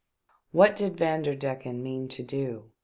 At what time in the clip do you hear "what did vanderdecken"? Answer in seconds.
0.51-1.83